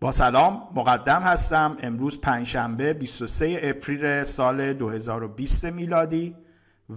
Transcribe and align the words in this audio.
با 0.00 0.12
سلام 0.12 0.68
مقدم 0.74 1.22
هستم. 1.22 1.76
امروز 1.82 2.20
پنجشنبه 2.20 2.92
23 2.92 3.60
اپریل 3.62 4.24
سال 4.24 4.72
2020 4.72 5.64
میلادی 5.64 6.36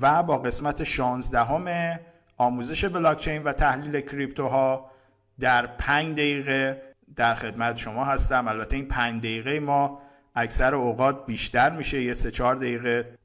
و 0.01 0.23
با 0.23 0.37
قسمت 0.37 0.83
16 0.83 1.43
همه 1.43 1.99
آموزش 2.37 2.85
بلاکچین 2.85 3.43
و 3.43 3.53
تحلیل 3.53 4.01
کریپتوها 4.01 4.91
در 5.39 5.67
5 5.67 6.13
دقیقه 6.13 6.81
در 7.15 7.35
خدمت 7.35 7.77
شما 7.77 8.05
هستم. 8.05 8.47
البته 8.47 8.75
این 8.75 8.87
5 8.87 9.19
دقیقه 9.19 9.59
ما 9.59 10.01
اکثر 10.35 10.75
اوقات 10.75 11.25
بیشتر 11.25 11.69
میشه 11.69 12.03
یه 12.03 12.13
سه 12.13 12.31
چهار 12.31 12.55
دقیقه 12.55 13.17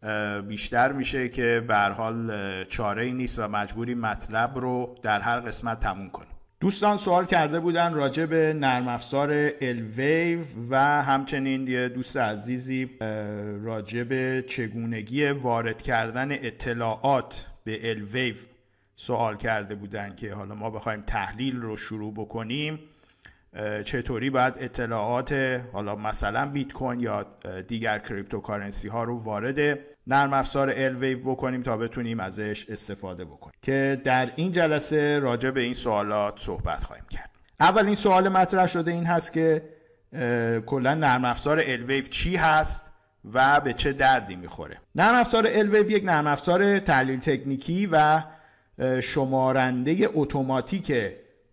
بیشتر 0.48 0.92
میشه 0.92 1.28
که 1.28 1.64
به 1.68 1.76
حال 1.76 2.64
چاره 2.64 3.04
ای 3.04 3.12
نیست 3.12 3.38
و 3.38 3.48
مجبوری 3.48 3.94
مطلب 3.94 4.58
رو 4.58 4.94
در 5.02 5.20
هر 5.20 5.40
قسمت 5.40 5.80
تموم 5.80 6.10
کنیم. 6.10 6.35
دوستان 6.60 6.96
سوال 6.96 7.24
کرده 7.24 7.60
بودن 7.60 7.94
راجع 7.94 8.26
به 8.26 8.54
نرم 8.56 8.88
افزار 8.88 9.30
Elwave 9.60 10.40
و 10.70 11.02
همچنین 11.02 11.68
یه 11.68 11.88
دوست 11.88 12.16
عزیزی 12.16 12.90
راجع 13.62 14.02
به 14.02 14.44
چگونگی 14.48 15.28
وارد 15.28 15.82
کردن 15.82 16.32
اطلاعات 16.32 17.46
به 17.64 17.90
Elwave 17.90 18.34
سوال 18.96 19.36
کرده 19.36 19.74
بودن 19.74 20.14
که 20.14 20.34
حالا 20.34 20.54
ما 20.54 20.70
بخوایم 20.70 21.00
تحلیل 21.00 21.56
رو 21.56 21.76
شروع 21.76 22.12
بکنیم. 22.14 22.78
چطوری 23.84 24.30
باید 24.30 24.54
اطلاعات 24.58 25.32
حالا 25.72 25.96
مثلا 25.96 26.46
بیت 26.46 26.72
کوین 26.72 27.00
یا 27.00 27.26
دیگر 27.68 27.98
cryptocurrency 27.98 28.88
ها 28.88 29.04
رو 29.04 29.18
وارد 29.18 29.78
نرم 30.06 30.32
افزار 30.32 30.72
Elwave 30.76 31.18
بکنیم 31.18 31.62
تا 31.62 31.76
بتونیم 31.76 32.20
ازش 32.20 32.66
استفاده 32.68 33.24
بکنیم. 33.24 33.54
که 33.62 34.00
در 34.04 34.32
این 34.36 34.52
جلسه 34.52 35.18
راجع 35.18 35.50
به 35.50 35.60
این 35.60 35.74
سوالات 35.74 36.40
صحبت 36.40 36.84
خواهیم 36.84 37.04
کرد. 37.10 37.30
اول 37.60 37.86
این 37.86 37.94
سوال 37.94 38.28
مطرح 38.28 38.66
شده 38.66 38.90
این 38.90 39.04
هست 39.04 39.32
که 39.32 39.62
کلا 40.66 40.94
نرم 40.94 41.24
افزار 41.24 41.62
Elwave 41.66 42.04
چی 42.04 42.36
هست 42.36 42.90
و 43.32 43.60
به 43.60 43.72
چه 43.72 43.92
دردی 43.92 44.36
می‌خوره. 44.36 44.76
نرم 44.94 45.14
افزار 45.14 45.46
Elwave 45.50 45.90
یک 45.90 46.04
نرم 46.04 46.26
افزار 46.26 46.78
تحلیل 46.78 47.20
تکنیکی 47.20 47.88
و 47.92 48.22
شمارنده 49.00 50.08
اتوماتیک 50.14 50.92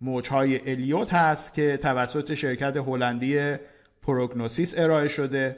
موجهای 0.02 0.72
الیوت 0.72 1.14
هست 1.14 1.54
که 1.54 1.78
توسط 1.78 2.34
شرکت 2.34 2.78
هلندی 2.78 3.56
Prognosis 4.02 4.78
ارائه 4.78 5.08
شده. 5.08 5.58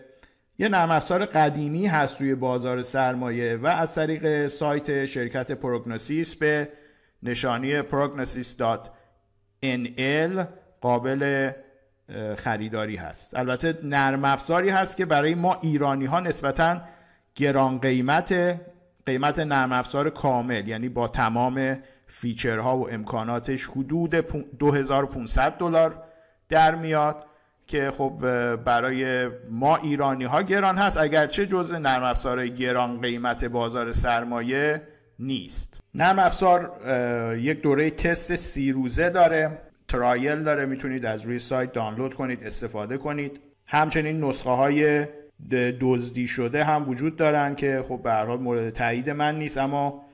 یه 0.60 0.70
نرم 0.70 0.92
افزار 0.92 1.26
قدیمی 1.26 1.86
هست 1.86 2.22
روی 2.22 2.36
بازار 2.36 2.82
سرمایه 2.82 3.56
و 3.56 3.68
از 3.68 3.96
طریق 3.96 4.48
سایت 4.48 5.06
شرکت 5.06 5.52
Prognosis 5.52 6.36
به 6.36 6.70
نشانی 7.24 7.82
prognosis.nl 7.82 10.46
قابل 10.82 11.52
خریداری 12.38 12.96
هست. 12.96 13.36
البته 13.36 13.78
نرم 13.84 14.26
افزاری 14.26 14.70
هست 14.70 14.98
که 14.98 15.06
برای 15.06 15.36
ما 15.36 15.58
ایرانی 15.62 16.06
ها 16.06 16.20
نسبتا 16.20 16.82
گران 17.36 17.80
قیمت 17.80 18.62
قیمت 19.06 19.40
نرم 19.40 19.72
افزار 19.72 20.10
کامل 20.10 20.68
یعنی 20.68 20.90
با 20.90 21.08
تمام 21.08 21.80
فیچرها 22.08 22.78
و 22.78 22.90
امکاناتش 22.90 23.66
حدود 23.66 24.16
2500 24.60 25.52
دلار 25.52 26.04
در 26.50 26.76
میاد. 26.76 27.26
که 27.68 27.92
خب 27.92 28.14
برای 28.56 29.30
ما 29.50 29.76
ایرانی 29.76 30.24
ها 30.24 30.42
گران 30.42 30.78
هست 30.78 30.98
اگرچه 30.98 31.46
جزء 31.46 31.78
نرم 31.78 32.04
افزارهای 32.04 32.54
گران 32.54 33.02
قیمت 33.02 33.46
بازار 33.46 33.92
سرمایه 33.92 34.82
نیست. 35.20 35.80
نرم 35.96 36.20
افزار 36.20 36.72
یک 37.38 37.62
دوره 37.62 37.92
تست 37.92 38.36
سی 38.36 38.72
روزه 38.72 39.10
داره 39.10 39.62
ترایل 39.88 40.44
داره 40.44 40.66
می‌تونید 40.66 41.06
از 41.06 41.22
روی 41.22 41.40
سایت 41.40 41.72
دانلود 41.72 42.14
کنید 42.14 42.44
استفاده 42.44 42.98
کنید. 42.98 43.40
همچنین 43.66 44.24
نسخه 44.24 44.50
های 44.50 45.06
دزدی 45.82 46.28
شده 46.28 46.64
هم 46.64 46.90
وجود 46.90 47.16
دارن 47.16 47.56
که 47.56 47.84
خب 47.88 48.02
به 48.04 48.12
هر 48.12 48.26
حال 48.26 48.40
مورد 48.40 48.70
تایید 48.70 49.10
من 49.10 49.40
نیست 49.40 49.58
اما 49.58 50.06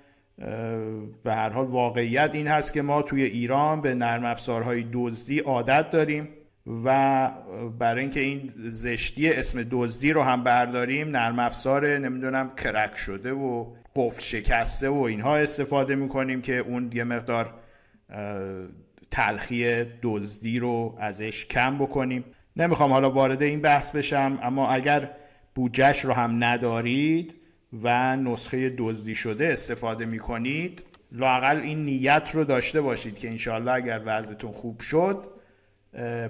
به 1.24 1.34
هر 1.34 1.50
حال 1.50 1.66
واقعیت 1.66 2.30
این 2.34 2.48
هست 2.48 2.74
که 2.74 2.82
ما 2.82 3.02
توی 3.02 3.24
ایران 3.24 3.82
به 3.82 3.94
نرم 3.94 4.26
افزارهای 4.26 4.86
دزدی 4.94 5.40
عادت 5.40 5.90
داریم. 5.90 6.30
و 6.68 7.30
برای 7.80 8.02
اینکه 8.02 8.20
این 8.20 8.52
زشتی 8.58 9.30
اسم 9.30 9.68
دزدی 9.72 10.14
رو 10.14 10.24
هم 10.24 10.44
برداریم 10.44 11.10
نرم 11.10 11.40
افزار 11.40 11.98
نمی‌دونم 11.98 12.52
کرک 12.56 12.98
شده 12.98 13.34
و 13.34 13.66
قفل 13.96 14.22
شکسته 14.22 14.90
و 14.90 15.02
اینها 15.02 15.38
استفاده 15.38 15.96
می‌کنیم 15.96 16.42
که 16.42 16.58
اون 16.58 16.92
یه 16.94 17.04
مقدار 17.04 17.54
تلخی 19.12 19.86
دزدی 20.02 20.60
رو 20.60 20.98
ازش 21.00 21.46
کم 21.46 21.78
بکنیم. 21.78 22.24
نمی‌خوام 22.56 22.92
حالا 22.92 23.12
وارد 23.12 23.42
این 23.42 23.62
بحث 23.62 23.92
بشم 23.92 24.40
اما 24.44 24.70
اگر 24.70 25.10
بودجهش 25.56 26.06
رو 26.06 26.14
هم 26.14 26.44
ندارید 26.44 27.36
و 27.84 28.16
نسخه 28.16 28.76
دزدی 28.78 29.16
شده 29.16 29.48
استفاده 29.48 30.06
می 30.06 30.20
کنید 30.20 30.84
لاقل 31.12 31.58
این 31.58 31.86
نیت 31.86 32.30
رو 32.34 32.44
داشته 32.44 32.82
باشید 32.82 33.18
که 33.18 33.30
انشالله 33.30 33.72
اگر 33.72 34.02
وضعتون 34.06 34.52
خوب 34.52 34.80
شد 34.80 35.41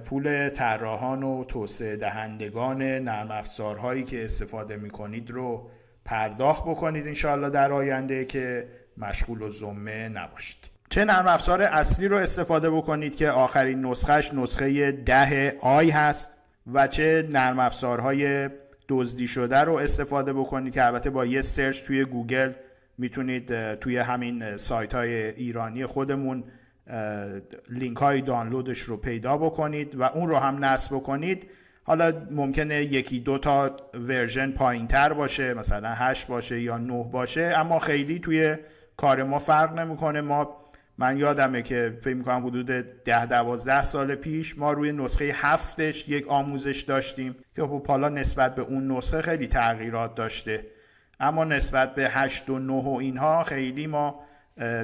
پول 0.05 0.49
طراحان 0.49 1.23
و 1.23 1.43
توسعه 1.43 1.95
دهندگان 1.95 2.81
نرم 2.81 3.31
افزارهایی 3.31 4.03
که 4.03 4.25
استفاده 4.25 4.77
می 4.77 4.89
کنید 4.89 5.31
رو 5.31 5.69
پرداخت 6.05 6.63
بکنید 6.63 7.07
انشالله 7.07 7.49
در 7.49 7.71
آینده 7.71 8.25
که 8.25 8.67
مشغول‌الذمه 8.97 10.09
نباشید. 10.09 10.69
چه 10.89 11.05
نرم 11.05 11.27
افزار 11.27 11.61
اصلی 11.61 12.07
رو 12.07 12.17
استفاده 12.17 12.69
بکنید 12.69 13.15
که 13.15 13.29
آخرین 13.29 13.85
نسخهش 13.85 14.33
نسخه 14.33 14.91
ده 14.91 15.57
آی 15.61 15.89
هست 15.89 16.37
و 16.73 16.87
چه 16.87 17.27
نرم 17.31 17.59
افزارهای 17.59 18.49
دزدی 18.89 19.27
شده 19.27 19.59
رو 19.59 19.75
استفاده 19.75 20.33
بکنید 20.33 20.73
که 20.73 20.85
البته 20.85 21.09
با 21.09 21.25
یه 21.25 21.41
search 21.41 21.83
توی 21.83 22.05
گوگل 22.05 22.53
می‌تونید 22.97 23.75
توی 23.75 23.97
همین 23.97 24.57
سایت 24.57 24.95
های 24.95 25.13
ایرانی 25.13 25.85
خودمون 25.85 26.43
لینک 27.69 27.97
های 27.97 28.21
دانلودش 28.21 28.79
رو 28.79 28.97
پیدا 28.97 29.37
بکنید 29.37 29.95
و 29.95 30.03
اون 30.03 30.27
رو 30.27 30.37
هم 30.37 30.65
نصب 30.65 30.95
بکنید. 30.95 31.49
حالا 31.83 32.13
ممکنه 32.31 32.83
یکی 32.83 33.19
دو 33.19 33.37
تا 33.37 33.75
version 33.93 34.51
پایین 34.51 34.87
تر 34.87 35.13
باشه 35.13 35.53
مثلا 35.53 35.89
8 35.89 36.27
باشه 36.27 36.61
یا 36.61 36.77
9 36.77 37.03
باشه 37.03 37.53
اما 37.57 37.79
خیلی 37.79 38.19
توی 38.19 38.55
کار 38.97 39.23
ما 39.23 39.39
فرق 39.39 39.79
نمی‌کنه. 39.79 40.21
ما 40.21 40.57
من 40.97 41.17
یادمه 41.17 41.61
که 41.61 41.97
فکر 42.01 42.13
می‌کنم 42.13 42.45
حدود 42.45 42.65
ده 43.03 43.25
دوازده 43.25 43.81
سال 43.81 44.15
پیش 44.15 44.57
ما 44.57 44.71
روی 44.71 44.91
نسخه 44.91 45.31
هفتش 45.35 46.09
یک 46.09 46.27
آموزش 46.27 46.81
داشتیم 46.81 47.35
که 47.55 47.61
خب 47.61 47.87
حالا 47.87 48.09
نسبت 48.09 48.55
به 48.55 48.61
اون 48.61 48.91
نسخه 48.91 49.21
خیلی 49.21 49.47
تغییرات 49.47 50.15
داشته. 50.15 50.65
اما 51.19 51.43
نسبت 51.43 51.95
به 51.95 52.09
هشت 52.09 52.49
و 52.49 52.59
نه 52.59 52.83
و 52.83 52.95
اینها 52.95 53.43
خیلی 53.43 53.87
ما 53.87 54.19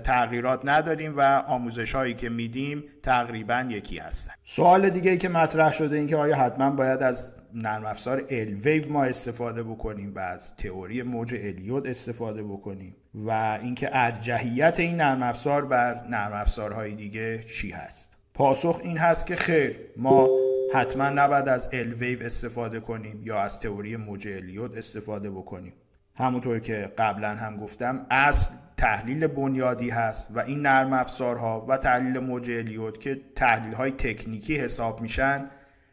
تغییرات 0.03 0.61
نداریم 0.63 1.17
و 1.17 1.22
آموزش 1.47 1.95
هایی 1.95 2.13
که 2.13 2.29
میدیم 2.29 2.83
تقریبا 3.03 3.67
یکی 3.69 3.97
هستن. 3.97 4.31
سوال 4.44 4.89
دیگه 4.89 5.11
ای 5.11 5.17
که 5.17 5.29
مطرح 5.29 5.72
شده 5.72 5.95
این 5.95 6.07
که 6.07 6.17
آیا 6.17 6.35
حتما 6.35 6.69
باید 6.69 7.03
از 7.03 7.33
نرم 7.53 7.85
افزار 7.85 8.23
Elwave 8.29 8.91
ما 8.91 9.03
استفاده 9.03 9.63
بکنیم 9.63 10.16
و 10.16 10.19
از 10.19 10.56
تئوری 10.56 11.03
موج 11.03 11.35
الیوت 11.35 11.88
استفاده 11.88 12.44
بکنیم 12.44 12.95
و 13.13 13.59
اینکه 13.61 13.89
ارجحیت 13.91 14.79
این 14.79 14.95
نرم 14.95 15.23
افزار 15.23 15.66
بر 15.66 16.07
نرم 16.09 16.33
افزارهای 16.33 16.95
دیگه 16.95 17.44
چی 17.44 17.72
هست؟ 17.72 18.17
پاسخ 18.33 18.81
این 18.83 18.97
هست 18.97 19.25
که 19.25 19.35
خیر 19.35 19.79
ما 19.97 20.27
حتما 20.73 21.09
نباید 21.09 21.47
از 21.47 21.69
الویو 21.73 22.23
استفاده 22.23 22.79
کنیم 22.79 23.22
یا 23.23 23.39
از 23.39 23.59
تئوری 23.59 23.95
موج 23.95 24.27
الیود 24.27 24.77
استفاده 24.77 25.31
بکنیم. 25.31 25.73
همونطور 26.17 26.59
که 26.59 26.91
قبلا 26.97 27.29
هم 27.29 27.57
گفتم 27.57 28.05
اصل 28.09 28.51
تحلیل 28.78 29.28
بنیادی 29.28 29.89
هست 29.89 30.28
و 30.35 30.39
این 30.39 30.61
نرم 30.61 30.94
افزارها 30.94 31.66
و 31.66 31.78
تحلیل 31.78 32.19
موج 32.19 32.51
الیود 32.51 32.97
که 32.97 33.22
تحلیل 33.35 33.73
های 33.73 33.91
تکنیکی 33.91 34.56
حساب 34.56 35.01
میشن 35.01 35.45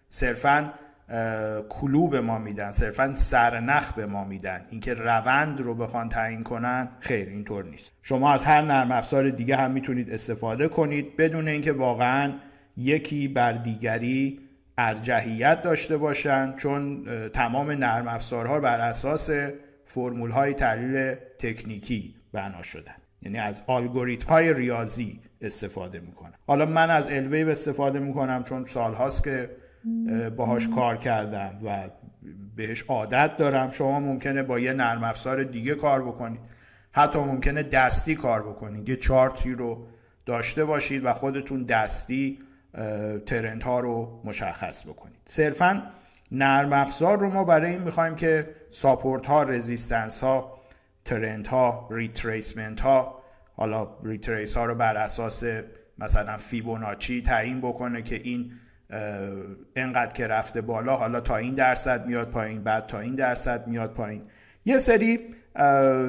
صرفا 0.08 0.72
کلو 1.68 2.08
به 2.08 2.20
ما 2.20 2.38
میدن 2.38 2.70
صرفا 2.70 3.14
سرنخ 3.16 3.92
به 3.92 4.06
ما 4.06 4.24
میدن. 4.24 4.60
اینکه 4.70 4.94
روند 4.94 5.60
رو 5.60 5.74
بخوان 5.74 6.08
تعیین 6.08 6.42
کنن 6.42 6.88
خیر 7.00 7.28
اینطور 7.28 7.64
نیست. 7.64 7.92
شما 8.02 8.32
از 8.32 8.44
هر 8.44 8.62
نرم 8.62 8.92
افزار 8.92 9.30
دیگه 9.30 9.56
هم 9.56 9.70
می‌تونید 9.70 10.10
استفاده 10.10 10.68
کنید. 10.68 11.16
بدون 11.16 11.48
اینکه 11.48 11.72
واقعا 11.72 12.32
یکی 12.76 13.28
بر 13.28 13.52
دیگری 13.52 14.40
ارجحیت 14.78 15.62
داشته 15.62 15.96
باشن 15.96 16.56
چون 16.56 17.04
تمام 17.28 17.70
نرم 17.70 18.08
افزارها 18.08 18.60
بر 18.60 18.80
اساس 18.80 19.30
فرمول 19.94 20.30
های 20.30 20.54
تحلیل 20.54 21.14
تکنیکی 21.38 22.14
بنا 22.32 22.62
شدن. 22.62 22.94
یعنی 23.22 23.38
از 23.38 23.62
الگوریتم 23.68 24.28
های 24.28 24.52
ریاضی 24.52 25.20
استفاده 25.40 26.00
می‌کنم 26.00 26.34
حالا 26.46 26.66
من 26.66 26.90
از 26.90 27.08
الویو 27.08 27.48
استفاده 27.48 27.98
می‌کنم 27.98 28.44
چون 28.44 28.64
سالهاست 28.64 29.24
که 29.24 29.50
باهاش 30.36 30.68
کار 30.68 30.96
کردم 30.96 31.50
و 31.64 31.88
بهش 32.56 32.82
عادت 32.82 33.36
دارم. 33.36 33.70
شما 33.70 34.00
ممکنه 34.00 34.42
با 34.42 34.58
یه 34.58 34.72
نرم 34.72 35.04
افزار 35.04 35.44
دیگه 35.44 35.74
کار 35.74 36.02
بکنید. 36.02 36.40
حتی 36.92 37.18
ممکنه 37.18 37.62
دستی 37.62 38.14
کار 38.14 38.42
بکنید. 38.42 38.88
یه 38.88 38.96
چارتی 38.96 39.52
رو 39.52 39.86
داشته 40.26 40.64
باشید 40.64 41.04
و 41.04 41.12
خودتون 41.12 41.62
دستی 41.62 42.38
trend 43.26 43.62
ها 43.62 43.80
رو 43.80 44.20
مشخص 44.24 44.86
بکنید. 44.86 45.20
صرفا 45.26 45.82
نرم 46.34 46.72
افزار 46.72 47.18
رو 47.18 47.30
ما 47.30 47.44
برای 47.44 47.70
این 47.70 47.82
می‌خوایم 47.82 48.14
که 48.14 48.48
support 48.70 49.26
ها 49.26 49.42
resistance 49.42 50.24
ها 50.24 50.58
trend 51.04 51.48
ها 51.48 51.88
retracement 51.90 52.80
ها 52.80 53.22
حالا 53.56 53.88
retrace 54.02 54.56
ها 54.56 54.64
رو 54.64 54.74
بر 54.74 54.96
اساس 54.96 55.44
مثلا 55.98 56.36
فیبوناچی 56.36 57.22
تعیین 57.22 57.60
بکنه 57.60 58.02
که 58.02 58.16
این 58.24 58.52
انقدر 59.76 60.12
که 60.12 60.26
رفته 60.26 60.60
بالا 60.60 60.96
حالا 60.96 61.20
تا 61.20 61.36
این 61.36 61.54
درصد 61.54 62.06
میاد 62.06 62.30
پایین 62.30 62.62
بعد 62.62 62.86
تا 62.86 63.00
این 63.00 63.14
درصد 63.14 63.66
میاد 63.66 63.94
پایین. 63.94 64.22
یه 64.64 64.78
سری 64.78 65.20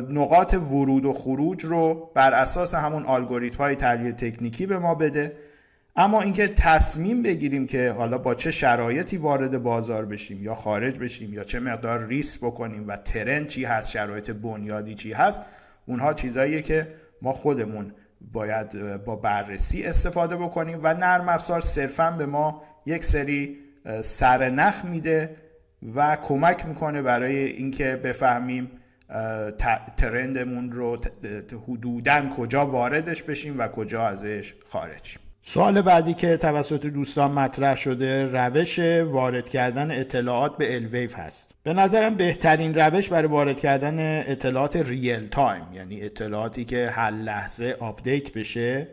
نقاط 0.10 0.54
ورود 0.54 1.06
و 1.06 1.14
خروج 1.14 1.66
رو 1.66 2.12
بر 2.16 2.34
اساس 2.34 2.76
همون 2.76 3.06
الگوریتم 3.06 3.58
های 3.58 3.76
تحلیل 3.76 4.12
تکنیکی 4.12 4.66
به 4.66 4.78
ما 4.78 4.96
بده. 4.96 5.38
اما 5.98 6.22
اینکه 6.22 6.48
تصمیم 6.48 7.22
بگیریم 7.22 7.68
که 7.68 7.92
حالا 7.92 8.18
با 8.18 8.36
چه 8.36 8.52
شرایطی 8.52 9.18
وارد 9.18 9.64
بازار 9.64 10.06
بشیم 10.06 10.44
یا 10.44 10.56
خارج 10.56 11.00
بشیم 11.00 11.34
یا 11.34 11.44
چه 11.44 11.60
مقدار 11.60 12.06
ریس 12.06 12.38
بکنیم 12.38 12.88
و 12.88 12.96
ترند 12.96 13.48
چی 13.48 13.66
هست 13.66 13.92
شرایط 13.92 14.32
بنیادی 14.32 14.96
چی 14.96 15.14
هست 15.14 15.42
اونها 15.86 16.14
چیزاییه 16.14 16.62
که 16.62 16.88
ما 17.22 17.34
خودمون 17.34 17.92
باید 18.32 18.96
با 19.06 19.16
بررسی 19.16 19.84
استفاده 19.84 20.36
بکنیم 20.36 20.80
و 20.84 20.94
نرم 20.94 21.30
افزار 21.30 21.62
صرفا 21.62 22.12
به 22.12 22.26
ما 22.26 22.64
یک 22.86 23.06
سری 23.06 23.58
سرنخ 24.02 24.86
میده 24.86 25.36
و 25.96 26.16
کمک 26.16 26.66
می‌کنه 26.66 27.02
برای 27.02 27.36
اینکه 27.36 27.96
بفهمیم 27.96 28.72
trend 29.98 30.44
مون 30.44 30.72
رو 30.72 30.98
حدودا 31.68 32.30
کجا 32.30 32.66
واردش 32.66 33.24
بشیم 33.24 33.60
و 33.60 33.68
کجا 33.68 34.08
ازش 34.08 34.54
خارج 34.70 35.18
سوال 35.48 35.82
بعدی 35.82 36.14
که 36.14 36.38
توسط 36.38 36.86
دوستان 36.86 37.32
مطرح 37.32 37.76
شده 37.76 38.26
روش 38.26 38.80
وارد 38.80 39.50
کردن 39.50 39.92
اطلاعات 39.92 40.58
به 40.58 40.76
Elwave 40.76 41.20
هست. 41.20 41.56
به 41.64 41.74
نظرم 41.74 42.16
بهترین 42.16 42.76
روش 42.76 43.10
برای 43.10 43.28
وارد 43.28 43.60
کردن 43.60 44.20
اطلاعات 44.28 44.76
real 44.76 45.28
time 45.28 45.66
یعنی 45.74 46.02
اطلاعاتی 46.02 46.66
که 46.66 46.90
هر 46.90 47.12
لحظه 47.12 47.76
update 47.80 48.34
بشه 48.34 48.88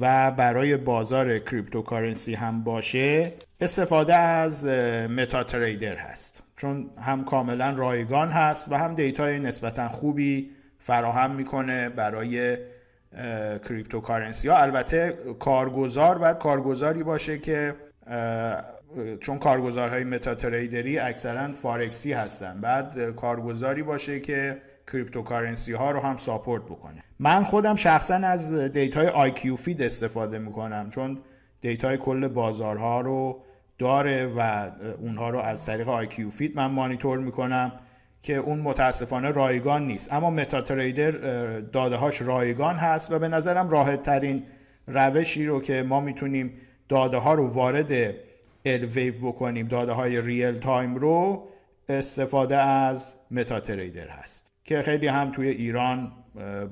و 0.00 0.30
برای 0.30 0.76
بازار 0.76 1.38
cryptocurrency 1.38 2.34
هم 2.34 2.64
باشه 2.64 3.32
استفاده 3.60 4.14
از 4.14 4.66
MetaTrader 5.16 5.96
هست. 5.96 6.42
چون 6.56 6.90
هم 6.98 7.24
کاملا 7.24 7.70
رایگان 7.70 8.28
هست 8.28 8.72
و 8.72 8.78
هم 8.78 8.94
data 8.94 9.29
ی 9.29 9.38
نسبتا 9.38 9.88
خوبی 9.88 10.50
فراهم 10.78 11.30
می‌کنه 11.30 11.88
برای 11.88 12.56
cryptocurrency 13.68 14.48
ها. 14.48 14.56
البته 14.56 15.16
کارگزار 15.38 16.18
باید 16.18 16.38
کارگزاری 16.38 17.02
باشه 17.02 17.38
که 17.38 17.74
چون 19.20 19.38
کارگزارهای 19.38 20.04
MetaTrader 20.04 20.34
ی 20.34 20.98
اکثرا 20.98 21.52
فارکسی 21.52 22.12
هستن. 22.12 22.60
بعد 22.60 23.14
کارگزاری 23.16 23.82
باشه 23.82 24.20
که 24.20 24.56
cryptocurrency 24.92 25.72
ها 25.72 25.90
رو 25.90 26.00
هم 26.00 26.16
support 26.16 26.62
بکنه. 26.62 27.02
من 27.18 27.44
خودم 27.44 27.76
شخصا 27.76 28.14
از 28.14 28.54
data 28.54 29.08
ی 29.08 29.56
IQFeed 29.56 29.82
استفاده 29.82 30.38
می‌کنم 30.38 30.90
چون 30.90 31.18
data 31.60 31.89
ی 31.89 31.96
کل 31.96 32.28
بازارها 32.28 33.00
رو 33.00 33.42
داره 33.78 34.26
و 34.36 34.70
اونها 35.00 35.30
رو 35.30 35.38
از 35.38 35.66
طریق 35.66 35.88
IQFeed 35.88 36.56
من 36.56 36.66
مانیتور 36.66 37.18
می‌کنم. 37.18 37.72
که 38.26 38.36
اون 38.36 38.58
متاسفانه 38.58 39.30
رایگان 39.30 39.86
نیست. 39.86 40.12
اما 40.12 40.30
MetaTrader 40.30 41.10
داده 41.60 41.96
هاش 41.96 42.22
رایگان 42.22 42.76
هست 42.76 43.12
و 43.12 43.18
به 43.18 43.28
نظرم 43.28 43.68
راحت 43.68 44.02
ترین 44.02 44.42
روشی 44.86 45.46
رو 45.46 45.60
که 45.60 45.82
ما 45.82 46.00
می‌تونیم 46.00 46.52
داده 46.88 47.16
ها 47.16 47.34
رو 47.34 47.46
وارد 47.46 48.14
Elwave 48.64 49.14
بکنیم 49.22 49.68
داده 49.68 49.92
های 49.92 50.20
real 50.20 50.58
time 50.58 50.94
رو 50.94 51.48
استفاده 51.88 52.56
از 52.56 53.14
MetaTrader 53.30 54.08
هست 54.08 54.52
که 54.64 54.82
خیلی 54.82 55.06
هم 55.06 55.32
توی 55.32 55.48
ایران 55.48 56.12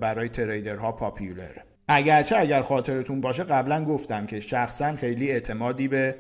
برای 0.01 0.29
trader 0.29 0.93
ها 0.93 1.01
popular 1.01 1.55
ه 1.55 1.63
اگرچه 1.89 2.39
اگر 2.39 2.63
خاطرتون 2.63 3.21
باشه 3.21 3.45
قبلا 3.45 3.85
گفتم 3.85 4.27
که 4.27 4.41
شخصا 4.41 4.97
خیلی 4.97 5.31
اعتمادی 5.31 5.89
به 5.89 6.15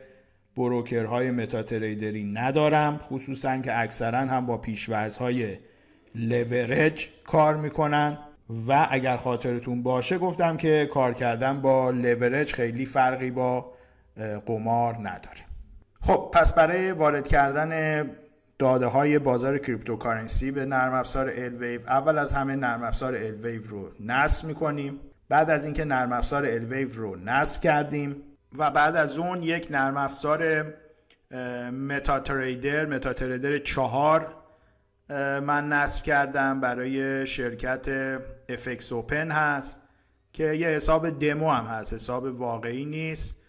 broker 0.57 1.31
های 1.31 1.63
MetaTrader 1.63 2.19
ی 2.19 2.25
ندارم 2.25 2.99
خصوصا 2.99 3.59
که 3.59 3.79
اکثرا 3.79 4.19
هم 4.19 4.47
با 4.47 4.57
پیشورزهای 4.57 5.57
لورج 6.15 7.09
کار 7.27 7.57
می‌کنن. 7.57 8.19
و 8.69 8.89
اگر 8.91 9.17
خاطرتون 9.17 9.83
باشه 9.83 10.19
گفتم 10.19 10.57
که 10.57 10.89
کار 10.93 11.15
کردن 11.15 11.61
با 11.61 11.91
لورج 11.91 12.53
خیلی 12.53 12.87
فرقی 12.87 13.31
با 13.31 13.73
قمار 14.47 14.95
نداره. 14.95 15.41
خب 16.01 16.31
پس 16.35 16.53
برای 16.55 16.93
وارد 16.93 17.29
کردن 17.29 18.05
داده 18.59 18.87
های 18.87 19.19
بازار 19.19 19.59
cryptocurrency 19.59 20.51
به 20.51 20.65
نرم 20.65 20.95
افزار 20.95 21.33
Elwave 21.37 21.81
اول 21.87 22.19
از 22.19 22.33
همه 22.33 22.57
نرم 22.57 22.83
افزار 22.83 23.15
Elwave 23.15 23.63
رو 23.69 23.89
نصب 24.01 24.49
می‌کنیم. 24.49 25.01
بعد 25.29 25.51
از 25.51 25.65
اینکه 25.65 25.85
نرم 25.85 26.13
افزار 26.13 26.47
الویو 26.47 26.89
رو 26.95 27.17
نصب 27.17 27.61
کردیم 27.61 28.17
و 28.59 28.71
بعد 28.71 28.97
از 28.97 29.19
اون 29.19 29.43
یک 29.43 29.69
نرم 29.71 29.97
افزار 29.97 30.67
متا 31.71 32.21
تریدر 32.21 32.87
متا 32.87 33.13
تریدر 33.13 33.59
چهار 33.59 34.35
من 35.41 35.69
نصب 35.69 36.03
کردم 36.03 36.61
برای 36.61 37.27
شرکت 37.27 37.89
افکس 38.49 38.93
اوپن 38.93 39.31
هست 39.31 39.83
که 40.33 40.45
یه 40.53 40.69
حساب 40.69 41.19
دمو 41.19 41.51
هم 41.51 41.65
هست 41.65 41.95
حساب 41.95 42.25
واقعی 42.25 42.85
نیست. 42.85 43.41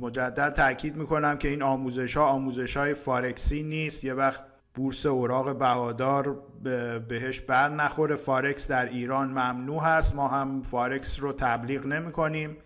مجدد 0.00 0.52
تاکید 0.52 0.96
می‌کنم 0.96 1.38
که 1.38 1.48
این 1.48 1.62
آموزش 1.62 2.16
ها 2.16 2.24
آموزش 2.26 2.76
های 2.76 2.94
فارکسی 2.94 3.62
نیست. 3.62 4.04
یه 4.04 4.14
وقت 4.14 4.42
بورس 4.74 5.06
اوراق 5.06 5.58
بهادار 5.58 6.42
بهش 7.08 7.40
بر 7.40 7.68
نخوره. 7.68 8.16
فارکس 8.16 8.68
در 8.68 8.86
ایران 8.86 9.28
ممنوع 9.28 9.82
هست. 9.82 10.14
ما 10.14 10.28
هم 10.28 10.62
فارکس 10.62 11.20
رو 11.20 11.32
تبلیغ 11.32 11.86
نمی 11.86 12.12
کنیم 12.12 12.56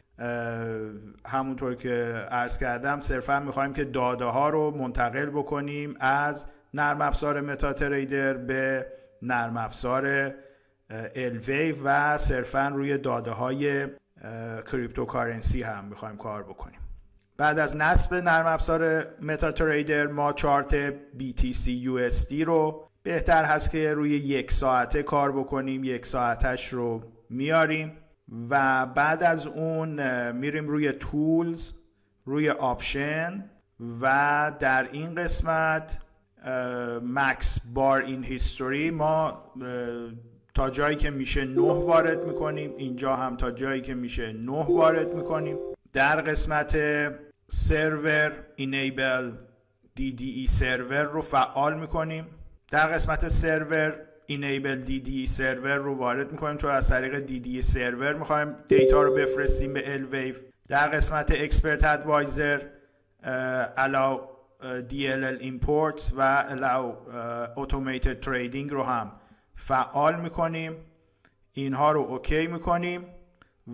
همونطور 1.26 1.74
که 1.74 1.92
عرض 2.30 2.58
کردم 2.58 3.00
صرفا 3.00 3.40
می‌خوایم 3.40 3.72
که 3.72 3.84
داده 3.84 4.24
ها 4.24 4.48
رو 4.48 4.70
منتقل 4.70 5.26
بکنیم 5.26 5.94
از 6.00 6.46
نرم 6.74 7.00
افزار 7.00 7.40
MetaTrader 7.40 8.34
به 8.34 8.86
نرم 9.22 9.56
افزار 9.56 10.34
Elwave 11.14 11.72
و 11.72 12.16
صرفا 12.16 12.68
روی 12.68 12.98
داده 12.98 13.30
های 13.30 13.86
cryptocurrency 14.70 15.62
هم 15.62 15.84
می‌خوایم 15.84 16.16
کار 16.16 16.42
بکنیم. 16.42 16.80
بعد 17.36 17.58
از 17.58 17.76
نصب 17.76 18.14
نرم 18.14 18.46
افزار 18.46 19.06
MetaTrader 19.20 20.06
ما 20.06 20.32
chart 20.32 20.90
BTC 20.90 21.68
USD 21.84 22.32
رو 22.32 22.88
بهتر 23.02 23.44
هست 23.44 23.70
که 23.70 23.94
روی 23.94 24.10
یک 24.10 24.52
ساعته 24.52 25.02
کار 25.02 25.32
بکنیم. 25.32 25.84
یک 25.84 26.06
ساعتش 26.06 26.72
رو 26.72 27.02
میاریم. 27.30 27.92
و 28.50 28.86
بعد 28.86 29.22
از 29.22 29.46
اون 29.46 30.32
میریم 30.32 30.68
روی 30.68 30.92
tools 30.92 31.72
روی 32.24 32.50
option 32.50 33.50
و 34.00 34.52
در 34.58 34.88
این 34.92 35.14
قسمت 35.14 36.00
max 37.02 37.60
bars 37.74 38.02
in 38.02 38.24
history. 38.24 38.90
ما 38.90 39.42
تا 40.54 40.70
جایی 40.70 40.96
که 40.96 41.10
میشه 41.10 41.44
9 41.44 41.60
وارد 41.60 42.24
می‌کنیم 42.24 42.74
اینجا 42.76 43.16
هم 43.16 43.36
تا 43.36 43.50
جایی 43.50 43.80
که 43.80 43.94
میشه 43.94 44.32
9 44.32 44.52
وارد 44.52 45.14
می‌کنیم. 45.14 45.56
در 45.92 46.20
قسمت 46.20 46.76
server، 47.46 48.32
enable 48.56 49.30
DDE 49.98 50.46
server 50.48 51.02
رو 51.02 51.22
فعال 51.22 51.80
می‌کنیم. 51.80 52.26
در 52.70 52.86
قسمت 52.86 53.28
server، 53.28 54.05
enable 54.26 54.74
DDE 54.74 55.26
server 55.26 55.76
رو 55.76 55.94
وارد 55.94 56.32
می‌کنیم. 56.32 56.56
چون 56.56 56.70
از 56.70 56.88
طریق 56.88 57.18
DDE 57.18 57.62
server 57.62 58.12
می‌خوایم 58.12 58.54
data 58.66 59.02
رو 59.02 59.14
بفرستیم 59.14 59.72
به 59.72 59.92
Elwave 59.92 60.34
در 60.68 60.88
قسمت 60.88 61.30
expert 61.30 61.84
advisor 61.84 62.60
allow 63.76 64.20
DLL 64.90 65.42
imports 65.42 66.12
و 66.16 66.44
allow 66.50 66.94
automated 67.60 68.26
trading 68.26 68.70
رو 68.70 68.82
هم 68.82 69.12
فعال 69.54 70.20
می‌کنیم. 70.20 70.76
اینها 71.52 71.92
رو 71.92 72.00
OK 72.00 72.46
می‌کنیم 72.46 73.06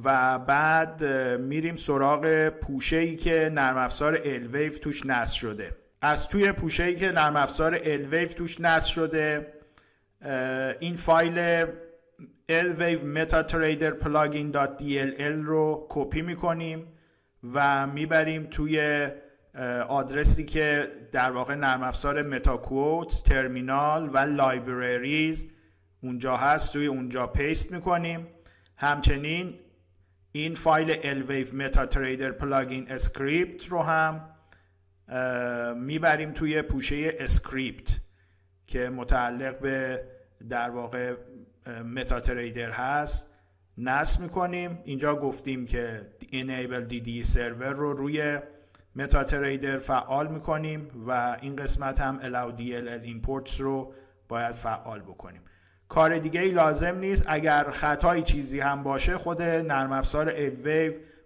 و 0.05 0.39
بعد 0.39 1.05
میریم 1.41 1.77
سراغ 1.77 2.49
پوشه 2.49 2.97
ای 2.97 3.17
که 3.17 3.51
نرم 3.53 3.77
افزار 3.77 4.19
Elwave 4.25 4.73
توش 4.73 5.07
نصب 5.07 5.37
شده. 5.37 5.77
از 6.03 6.29
توی 6.29 6.53
پوشه 6.53 6.85
ای 6.85 6.97
که 6.97 7.11
نرم 7.13 7.37
افزار 7.37 7.81
Elwave 7.85 8.29
توش 8.29 8.61
نصب 8.61 8.87
شده 8.87 9.53
این 10.81 10.97
فایل 10.97 11.67
Elwave 12.49 13.05
MetaTrader 13.17 13.93
plugin.dll 14.03 15.21
رو 15.21 15.87
کپی 15.91 16.23
می‌کنیم 16.23 16.87
و 17.53 17.87
می‌بریم 17.87 18.47
توی 18.51 19.09
آدرسی 19.89 20.45
که 20.45 20.89
در 21.13 21.31
واقع 21.31 21.55
نرم 21.55 21.83
افزار 21.83 22.23
MetaQuotes 22.23 23.23
terminal 23.27 24.11
و 24.13 24.19
libraries 24.19 25.51
اونجا 26.03 26.37
هست 26.37 26.73
توی 26.73 26.87
اونجا 26.87 27.27
paste 27.27 27.73
می‌کنیم. 27.73 28.27
همچنین 28.77 29.55
این 30.33 30.55
فایل 30.55 31.23
MetaTrader 31.55 32.31
plugin 32.31 32.91
script 32.91 33.67
رو 33.67 33.83
هم 33.83 34.29
می‌بریم 35.77 36.33
توی 36.33 36.63
پوشه 36.63 37.17
script 37.19 38.02
که 38.73 38.91
متعلق 38.91 39.59
به 39.59 40.05
در 40.49 40.71
واقع 40.71 41.15
MetaTrader 41.95 42.71
هست 42.71 43.35
نصب 43.79 44.21
می‌کنیم. 44.21 44.79
اینجا 44.85 45.17
گفتیم 45.17 45.67
که 45.67 46.07
enable 46.33 46.93
DDE 46.93 47.23
server 47.23 47.73
رو 47.73 47.93
روی 47.93 48.39
MetaTrader 48.97 49.79
فعال 49.79 50.29
می‌کنیم 50.29 50.91
و 51.07 51.37
این 51.41 51.57
قسمت 51.57 52.01
هم 52.01 52.21
allow 52.21 52.59
DLL 52.59 53.07
imports 53.07 53.61
رو 53.61 53.93
باید 54.29 54.53
فعال 54.53 55.01
بکنیم. 55.01 55.43
کار 55.89 56.19
دیگه 56.19 56.41
ای 56.41 56.51
لازم 56.51 56.99
نیست. 56.99 57.25
اگر 57.29 57.71
خطایی 57.71 58.23
چیزی 58.23 58.61
هم 58.61 58.83
باشه 58.83 59.19
خود 59.19 59.43
نرم 59.43 59.93
افزار 59.93 60.33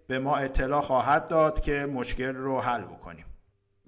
به 0.07 0.19
ما 0.19 0.37
اطلاع 0.37 0.81
خواهد 0.81 1.27
داد 1.27 1.61
که 1.61 1.85
مشکل 1.85 2.35
رو 2.35 2.59
حل 2.61 2.81
بکنیم. 2.81 3.25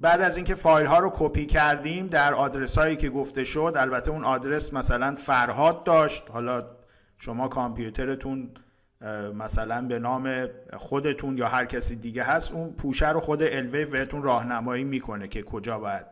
بعد 0.01 0.21
از 0.21 0.37
اینکه 0.37 0.55
فایل 0.55 0.85
ها 0.85 0.99
رو 0.99 1.11
کپی 1.13 1.45
کردیم 1.45 2.07
در 2.07 2.33
آدرس 2.33 2.77
هایی 2.77 2.95
که 2.95 3.09
گفته 3.09 3.43
شد 3.43 3.73
البته 3.77 4.11
اون 4.11 4.23
آدرس 4.23 4.73
مثلا 4.73 5.15
فرهاد 5.15 5.83
داشت. 5.83 6.23
حالا 6.29 6.65
شما 7.17 7.47
کامپیوترتون 7.47 8.51
مثلا 9.33 9.81
به 9.87 9.99
نام 9.99 10.47
خودتون 10.77 11.37
یا 11.37 11.47
هر 11.47 11.65
کسی 11.65 11.95
دیگه 11.95 12.23
هست 12.23 12.51
اون 12.51 12.73
پوشه 12.73 13.09
رو 13.09 13.19
خود 13.19 13.43
Elwave 13.43 13.89
بهتون 13.89 14.23
راهنمایی 14.23 14.83
می‌کنه 14.83 15.27
که 15.27 15.43
کجا 15.43 15.79
باید 15.79 16.05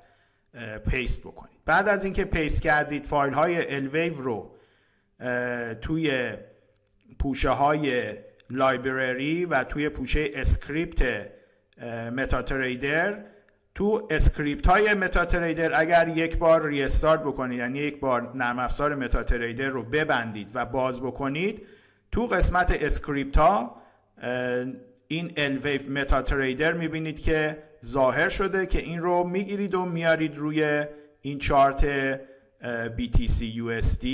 paste 0.89 1.21
بکنید. 1.21 1.59
بعد 1.65 1.87
از 1.87 2.03
اینکه 2.03 2.25
paste 2.25 2.61
کردید 2.61 3.05
فایل 3.05 3.33
های 3.33 3.75
Elwave 3.75 4.17
رو 4.17 4.55
توی 5.81 6.33
پوشه 7.19 7.49
های 7.49 8.13
library 8.49 9.45
و 9.45 9.63
توی 9.63 9.89
پوشه 9.89 10.31
script 10.33 11.31
MetaTrader 12.15 13.23
تو 13.77 14.07
script 14.09 14.67
های 14.67 14.93
MetaTrader 14.93 15.79
اگر 15.79 16.07
یک 16.07 16.37
بار 16.37 16.67
restart 16.67 17.21
بکنید 17.21 17.59
یعنی 17.59 17.79
یک 17.79 17.99
بار 17.99 18.35
نرم 18.35 18.59
افزار 18.59 18.95
MetaTrader 18.95 19.67
رو 19.67 19.83
ببندید 19.83 20.47
و 20.53 20.65
باز 20.65 21.01
بکنید 21.01 21.65
تو 22.11 22.27
قسمت 22.27 22.83
script 22.83 23.37
ها 23.37 23.81
این 25.07 25.33
Elwave 25.37 25.89
MetaTrader 25.89 26.73
می‌بینید 26.73 27.19
که 27.19 27.63
ظاهر 27.85 28.29
شده 28.29 28.65
که 28.65 28.79
این 28.79 28.99
رو 28.99 29.23
می‌گیرید 29.23 29.75
و 29.75 29.85
میارید 29.85 30.37
روی 30.37 30.85
این 31.21 31.39
چارت 31.39 32.15
BTC 32.97 33.41
USD 33.41 34.07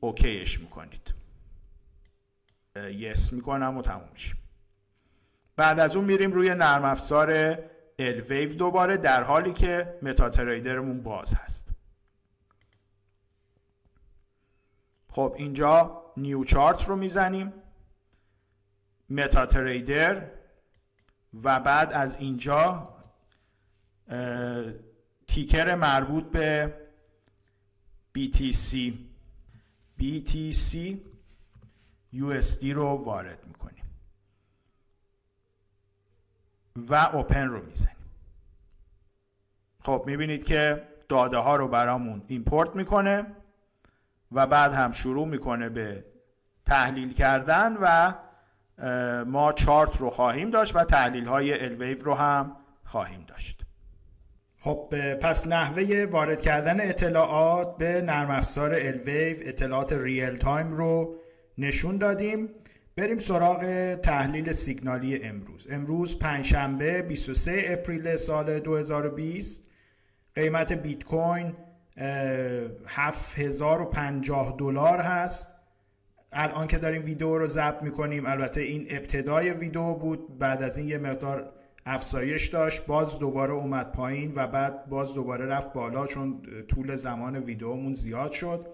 اوکیش 0.00 0.60
می‌کنید. 0.60 1.14
یس 2.92 3.32
می‌کنم 3.32 3.76
و 3.76 3.82
تموم 3.82 4.08
میشیم 4.12 4.36
بعد 5.56 5.80
از 5.80 5.96
اون 5.96 6.04
میریم 6.04 6.32
روی 6.32 6.50
نرم 6.54 6.84
افزار 6.84 7.58
الویو 7.98 8.54
دوباره 8.54 8.96
در 8.96 9.22
حالی 9.22 9.52
که 9.52 9.98
متا 10.02 10.30
تریدرمون 10.30 11.02
باز 11.02 11.34
هست. 11.34 11.68
خب 15.08 15.34
اینجا 15.38 16.02
نیو 16.16 16.44
چارت 16.44 16.88
رو 16.88 16.96
می‌زنیم. 16.96 17.52
متا 19.10 19.46
تریدر 19.46 20.30
و 21.42 21.60
بعد 21.60 21.92
از 21.92 22.16
اینجا 22.16 22.94
تیکر 25.26 25.74
مربوط 25.74 26.24
به 26.24 26.74
BTC 28.18 28.92
BTC 30.00 30.96
USD 32.14 32.64
رو 32.64 32.86
وارد 32.86 33.46
می‌کنیم. 33.46 33.83
و 36.76 36.94
اوپن 37.12 37.48
رو 37.48 37.66
می‌زنیم. 37.66 37.96
خب 39.80 40.02
می‌بینید 40.06 40.44
که 40.44 40.82
داده 41.08 41.36
ها 41.36 41.56
رو 41.56 41.68
برامون 41.68 42.22
ایمپورت 42.28 42.76
می‌کنه 42.76 43.26
و 44.32 44.46
بعد 44.46 44.72
هم 44.72 44.92
شروع 44.92 45.26
می‌کنه 45.26 45.68
به 45.68 46.04
تحلیل 46.64 47.12
کردن 47.12 47.76
و 47.80 48.14
ما 49.24 49.52
چارت 49.52 49.96
رو 49.96 50.10
خواهیم 50.10 50.50
داشت 50.50 50.76
و 50.76 50.84
تحلیل 50.84 51.26
های 51.26 51.64
الویو 51.64 52.02
رو 52.02 52.14
هم 52.14 52.56
خواهیم 52.84 53.24
داشت. 53.28 53.64
خب 54.60 54.94
پس 55.14 55.46
نحوه 55.46 56.06
وارد 56.10 56.42
کردن 56.42 56.88
اطلاعات 56.88 57.76
به 57.76 58.00
نرم 58.00 58.30
افزار 58.30 58.74
Elwave 58.74 59.36
اطلاعات 59.40 59.92
real 59.92 60.36
time 60.36 60.72
رو 60.72 61.16
نشون 61.58 61.98
دادیم. 61.98 62.48
بریم 62.96 63.18
سراغ 63.18 63.94
تحلیل 63.94 64.52
سیگنالی 64.52 65.22
امروز. 65.22 65.66
امروز 65.70 66.18
پنجشنبه 66.18 67.02
23 67.02 67.64
April 67.66 68.16
سال 68.16 68.60
2020 68.60 69.70
قیمت 70.34 70.72
بیت 70.72 71.04
کوین 71.04 71.52
7050 72.86 74.56
دلار 74.58 74.98
هست. 74.98 75.54
الان 76.32 76.66
که 76.66 76.78
داریم 76.78 77.04
ویدیو 77.04 77.38
رو 77.38 77.46
ضبط 77.46 77.82
می‌کنیم 77.82 78.26
البته 78.26 78.60
این 78.60 78.86
ابتدای 78.90 79.50
ویدیو 79.50 79.94
بود. 79.94 80.38
بعد 80.38 80.62
از 80.62 80.78
این 80.78 80.88
یه 80.88 80.98
مقدار 80.98 81.52
افزایش 81.86 82.48
داشت. 82.48 82.86
باز 82.86 83.18
دوباره 83.18 83.52
اومد 83.52 83.92
پایین 83.92 84.32
و 84.36 84.46
بعد 84.46 84.86
باز 84.86 85.14
دوباره 85.14 85.46
رفت 85.46 85.72
بالا 85.72 86.06
چون 86.06 86.42
طول 86.68 86.94
زمان 86.94 87.36
ویدیومون 87.36 87.94
زیاد 87.94 88.32
شد. 88.32 88.66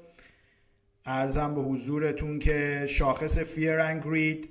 ارزم 1.10 1.54
به 1.54 1.60
حضورتون 1.60 2.38
که 2.38 2.86
شاخص 2.88 3.38
فیر 3.38 3.80
انگرید 3.80 4.48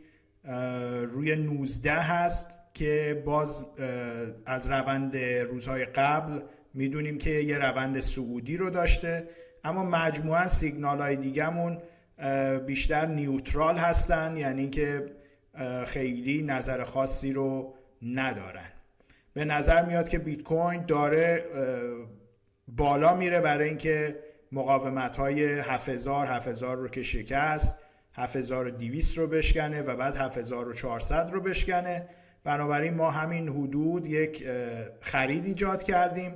روی 1.03 1.35
19 1.35 1.91
هست 1.91 2.59
که 2.73 3.23
باز 3.25 3.65
از 4.45 4.67
روند 4.67 5.17
روزهای 5.17 5.85
قبل 5.85 6.39
می‌دونیم 6.73 7.17
که 7.17 7.29
یه 7.29 7.57
روند 7.57 7.99
سعودی 7.99 8.57
رو 8.57 8.69
داشته. 8.69 9.27
اما 9.63 9.85
مجموعا 9.85 10.47
سیگنال 10.47 11.01
های 11.01 11.15
دیگهمون 11.15 11.77
بیشتر 12.65 13.05
نیوترال 13.05 13.77
هستن 13.77 14.37
یعنی 14.37 14.69
که 14.69 15.05
خیلی 15.85 16.41
نظر 16.41 16.83
خاصی 16.83 17.33
رو 17.33 17.73
ندارن. 18.01 18.69
به 19.33 19.45
نظر 19.45 19.85
میاد 19.85 20.09
که 20.09 20.19
بیت 20.19 20.43
کوین 20.43 20.85
داره 20.85 21.43
بالا 22.67 23.15
میره 23.15 23.41
برای 23.41 23.69
اینکه 23.69 24.28
مقاومت 24.51 25.17
های 25.17 25.59
7000 25.59 26.27
7000 26.27 26.77
رو 26.77 26.87
که 26.87 27.03
شکست 27.03 27.79
7200 28.13 29.17
رو 29.17 29.27
بشکنه 29.27 29.81
و 29.81 29.95
بعد 29.95 30.15
7400 30.15 31.29
رو 31.31 31.41
بشکنه. 31.41 32.07
بنابراین 32.43 32.93
ما 32.93 33.11
همین 33.11 33.49
حدود 33.49 34.05
یک 34.05 34.45
خرید 35.01 35.45
ایجاد 35.45 35.83
کردیم. 35.83 36.33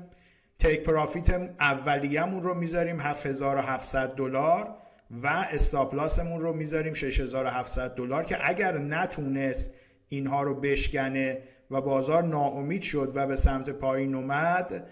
تیک 0.60 0.84
پرافیت 0.84 1.29
اولیه‌مون 1.60 2.43
رو 2.43 2.53
می‌ذاریم 2.53 3.00
7700 3.00 4.15
دلار 4.15 4.75
و 5.24 5.27
stop 5.28 5.69
loss 5.69 6.10
مون 6.10 6.42
رو 6.41 6.53
می‌ذاریم 6.53 6.93
6700 6.93 7.96
دلار 7.96 8.24
که 8.24 8.50
اگر 8.50 8.77
نتونست 8.77 9.74
اینها 10.10 10.43
رو 10.43 10.55
بشکنه 10.55 11.41
و 11.72 11.82
بازار 11.82 12.24
ناامید 12.24 12.82
شد 12.82 13.12
و 13.15 13.27
به 13.27 13.36
سمت 13.36 13.70
پایین 13.70 14.15
اومد 14.15 14.88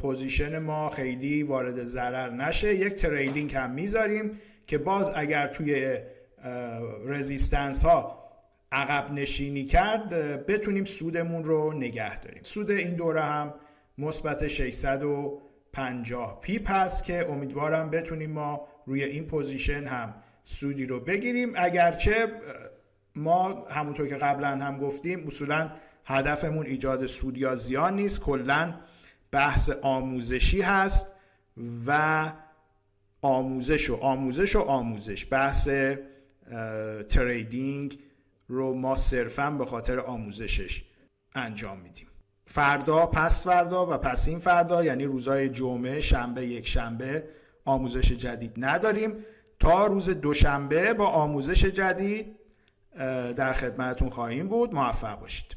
position 0.00 0.58
ما 0.58 0.90
خیلی 0.90 1.42
وارد 1.42 1.84
ضرر 1.84 2.30
نشه. 2.30 2.74
یک 2.74 2.94
trailing 2.94 3.54
هم 3.54 3.70
می‌ذاریم 3.70 4.40
که 4.66 4.78
باز 4.78 5.12
اگر 5.14 5.46
توی 5.46 5.98
resistance 7.06 7.84
ها 7.84 8.26
عقب 8.72 9.12
نشینی 9.12 9.64
کرد 9.64 10.08
بتونیم 10.46 10.84
سودمون 10.84 11.44
رو 11.44 11.72
نگه 11.72 12.20
داریم. 12.20 12.42
سود 12.42 12.70
این 12.70 12.94
دوره 12.94 13.22
هم 13.22 13.54
مثبت 13.98 14.48
650 14.48 16.40
pip 16.40 16.70
هست 16.70 17.04
که 17.04 17.30
امیدوارم 17.30 17.90
بتونیم 17.90 18.30
ما 18.30 18.68
روی 18.86 19.04
این 19.04 19.26
position 19.26 19.84
هم 19.84 20.14
سودی 20.44 20.86
رو 20.86 21.00
بگیریم. 21.00 21.52
اگرچه 21.56 22.26
ما 23.14 23.66
همونطور 23.70 24.08
که 24.08 24.14
قبلا 24.14 24.48
هم 24.48 24.78
گفتیم 24.78 25.26
اصولا 25.26 25.70
هدفمون 26.04 26.66
ایجاد 26.66 27.06
سود 27.06 27.38
یا 27.38 27.56
زیان 27.56 27.96
نیست. 27.96 28.20
کلا 28.20 28.74
بحث 29.30 29.70
آموزشی 29.82 30.60
هست 30.60 31.12
و 31.86 32.32
آموزش 33.22 33.90
و 33.90 33.94
آموزش 33.94 34.56
و 34.56 34.60
آموزش. 34.60 35.26
بحث 35.30 35.68
تریدینگ 37.08 37.98
رو 38.48 38.74
ما 38.74 38.94
صرفا 38.94 39.50
به 39.50 39.66
خاطر 39.66 40.00
آموزشش 40.00 40.84
انجام 41.34 41.78
میدیم. 41.78 42.06
فردا 42.46 43.06
پس 43.06 43.44
فردا 43.44 43.86
و 43.86 43.96
پس 43.96 44.28
این 44.28 44.38
فردا 44.38 44.84
یعنی 44.84 45.04
روزهای 45.04 45.48
جمعه 45.48 46.00
شنبه 46.00 46.46
یک 46.46 46.68
شنبه 46.68 47.24
آموزش 47.64 48.12
جدید 48.12 48.52
نداریم. 48.56 49.14
تا 49.58 49.86
روز 49.86 50.10
دوشنبه 50.10 50.94
با 50.94 51.06
آموزش 51.06 51.64
جدید 51.64 52.36
در 53.36 53.52
خدمتتون 53.52 54.10
خواهیم 54.10 54.48
بود. 54.48 54.74
موفق 54.74 55.20
باشید. 55.20 55.56